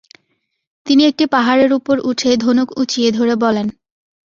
[0.85, 3.67] তিনি একটি পাহাড়ের উপর উঠে ধনুক উচিয়ে ধরে বলেন: